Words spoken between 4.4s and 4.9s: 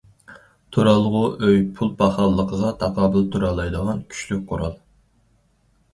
قورال.